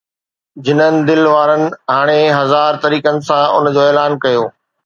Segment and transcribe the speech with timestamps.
[0.69, 1.61] جنن دل وارن
[1.93, 4.43] هاڻي هزار طريقن سان ان جو اعلان ڪيو